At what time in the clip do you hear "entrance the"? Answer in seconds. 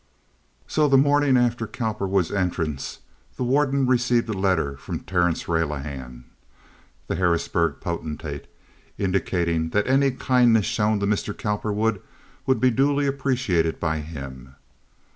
2.31-3.43